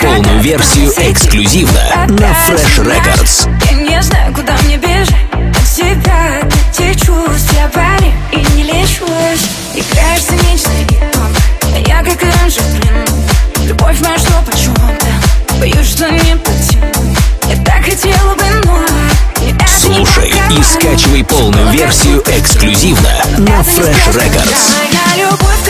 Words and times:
полную 0.00 0.40
версию 0.40 0.90
эксклюзивно 0.96 1.80
на 2.08 2.30
Fresh 2.46 2.78
Records. 2.78 3.48
Я 3.70 3.76
не 3.76 4.02
знаю, 4.02 4.34
куда 4.34 4.56
мне 4.64 4.76
бежать. 4.76 5.14
От 6.42 6.78
этих 6.78 7.02
чувств 7.02 7.52
Я 7.54 7.68
парень 7.68 8.12
и 8.32 8.36
не 8.56 8.64
лечусь. 8.64 9.48
Играешь 9.74 10.22
циничный 10.22 10.84
битом, 10.88 11.28
а 11.74 11.78
я 11.78 12.02
как 12.02 12.22
и 12.22 12.26
раньше 12.26 12.60
плену 12.60 13.66
Любовь 13.66 14.00
моя, 14.00 14.18
что 14.18 14.32
почему-то? 14.50 15.06
Боюсь, 15.58 15.90
что 15.90 16.10
не 16.10 16.36
потяну 16.36 17.16
Я 17.48 17.56
так 17.64 17.84
хотела 17.84 18.34
бы, 18.34 18.44
но 18.64 18.80
Слушай 19.78 20.32
и 20.50 20.62
скачивай 20.62 21.24
полную 21.24 21.70
версию 21.70 22.22
эксклюзивно 22.26 23.10
на 23.38 23.60
Fresh 23.60 24.12
Records. 24.14 25.69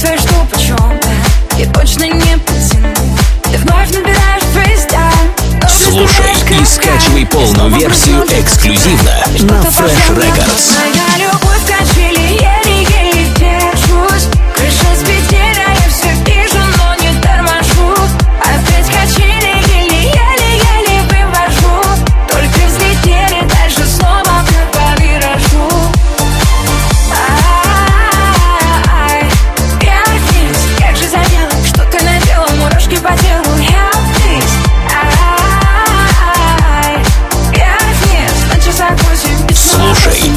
Что 0.00 0.46
почем-то 0.50 1.08
Я 1.58 1.70
точно 1.72 2.04
не 2.04 2.38
потяну 2.38 2.88
Ты 3.44 3.58
вновь 3.58 3.90
набираешь 3.90 4.40
но 5.60 5.68
Слушай 5.68 6.32
и 6.58 6.64
скачивай 6.64 7.26
полную 7.26 7.68
версию 7.78 8.24
эксклюзивно 8.30 9.12
на 9.40 9.60
Fresh 9.60 10.16
Records. 10.16 10.99